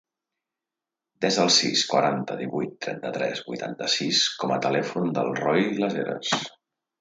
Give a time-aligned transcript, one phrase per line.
[1.25, 6.35] Desa el sis, quaranta, divuit, trenta-tres, vuitanta-sis com a telèfon del Roi Las Heras.